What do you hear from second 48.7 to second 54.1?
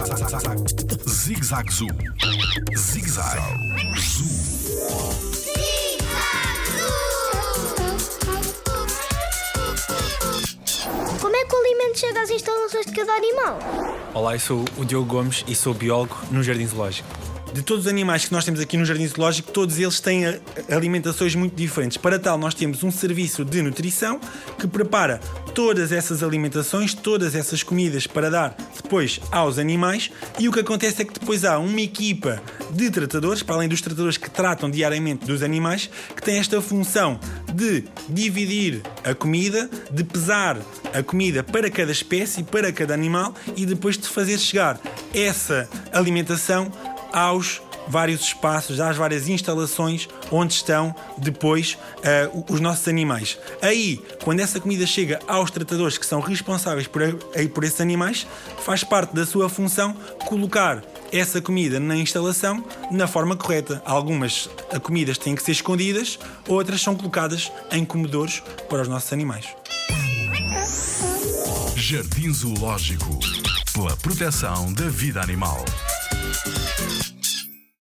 às várias instalações onde estão depois eh, os nossos animais. Aí,